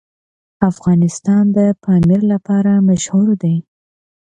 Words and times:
افغانستان 0.69 1.43
د 1.57 1.59
پامیر 1.83 2.21
لپاره 2.33 2.71
مشهور 2.89 3.27
دی. 3.43 3.55